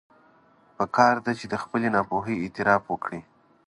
پکار 0.77 1.15
ده 1.25 1.31
چې 1.39 1.45
د 1.49 1.53
خپلې 1.63 1.87
ناپوهي 1.95 2.35
اعتراف 2.39 2.83
وکړي. 2.87 3.21